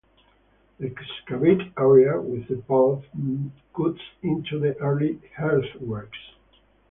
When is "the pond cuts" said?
2.47-3.99